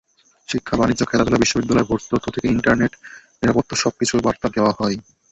[0.49, 2.93] শিক্ষা, বাণিজ্য, খেলাধুলা, বিশ্ববিদ্যালয়ে ভর্তি তথ্য থেকে ইন্টারনেট
[3.41, 4.97] নিরাপত্তা—সবকিছুর বার্তা দেওয়া হয়।